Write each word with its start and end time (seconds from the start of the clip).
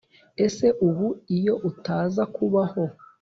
ese 0.45 0.67
ubu 0.87 1.07
iyo 1.37 1.53
utaza 1.69 2.23
kubaho 2.35 2.83